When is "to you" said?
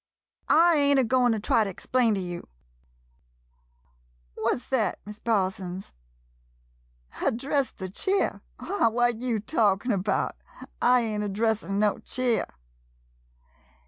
2.15-2.47